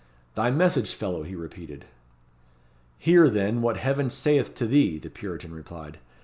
"Thy 0.33 0.49
message, 0.49 0.95
fellow!" 0.95 1.21
he 1.21 1.35
repeated. 1.35 1.85
"Hear, 2.97 3.29
then, 3.29 3.61
what 3.61 3.77
Heaven 3.77 4.09
saith 4.09 4.55
to 4.55 4.65
thee," 4.65 4.97
the 4.97 5.11
Puritan 5.11 5.53
replied. 5.53 5.99